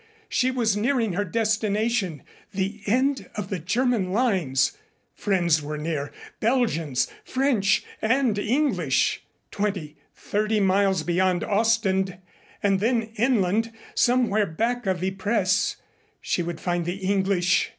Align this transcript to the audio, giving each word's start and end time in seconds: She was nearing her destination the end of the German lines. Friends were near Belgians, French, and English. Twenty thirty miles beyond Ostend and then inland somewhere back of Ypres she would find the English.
She 0.29 0.49
was 0.49 0.75
nearing 0.75 1.13
her 1.13 1.23
destination 1.23 2.23
the 2.53 2.81
end 2.87 3.29
of 3.35 3.49
the 3.51 3.59
German 3.59 4.11
lines. 4.11 4.75
Friends 5.13 5.61
were 5.61 5.77
near 5.77 6.11
Belgians, 6.39 7.07
French, 7.23 7.83
and 8.01 8.39
English. 8.39 9.23
Twenty 9.51 9.97
thirty 10.15 10.59
miles 10.59 11.03
beyond 11.03 11.43
Ostend 11.43 12.17
and 12.63 12.79
then 12.79 13.11
inland 13.15 13.71
somewhere 13.93 14.47
back 14.47 14.87
of 14.87 15.03
Ypres 15.03 15.75
she 16.19 16.41
would 16.41 16.59
find 16.59 16.85
the 16.85 16.95
English. 16.97 17.69